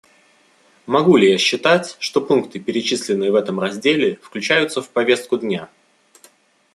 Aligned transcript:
Могу 0.87 1.15
ли 1.15 1.29
я 1.29 1.37
считать, 1.37 1.95
что 1.99 2.21
пункты, 2.21 2.59
перечисленные 2.59 3.31
в 3.31 3.35
этом 3.35 3.59
разделе, 3.59 4.15
включаются 4.23 4.81
в 4.81 4.89
повестку 4.89 5.37
дня? 5.37 5.69